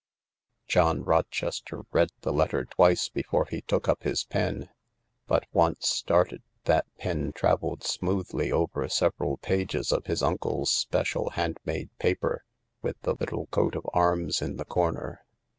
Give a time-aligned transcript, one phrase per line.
[0.67, 4.69] John Rochester read the letter twice before he took up his pen.
[5.27, 11.59] But, once started, that pen travelled smoothly over several pages of his uncle's special hand
[11.65, 12.43] made paper
[12.81, 15.23] with the little coat of arms in the corner.